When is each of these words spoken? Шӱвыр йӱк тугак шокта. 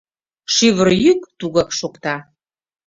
Шӱвыр 0.53 0.89
йӱк 1.03 1.21
тугак 1.39 1.69
шокта. 1.79 2.15